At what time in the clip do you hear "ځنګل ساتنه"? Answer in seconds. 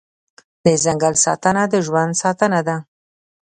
0.83-1.63